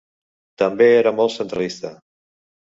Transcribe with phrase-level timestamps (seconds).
[0.61, 1.93] També era molt centralista.